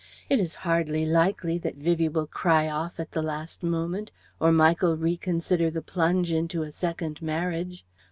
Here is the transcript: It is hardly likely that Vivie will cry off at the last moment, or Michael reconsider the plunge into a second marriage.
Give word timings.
It 0.31 0.39
is 0.39 0.55
hardly 0.65 1.05
likely 1.05 1.59
that 1.59 1.75
Vivie 1.75 2.09
will 2.09 2.25
cry 2.25 2.67
off 2.67 2.99
at 2.99 3.11
the 3.11 3.21
last 3.21 3.61
moment, 3.61 4.11
or 4.39 4.51
Michael 4.51 4.97
reconsider 4.97 5.69
the 5.69 5.83
plunge 5.83 6.31
into 6.31 6.63
a 6.63 6.71
second 6.71 7.21
marriage. 7.21 7.85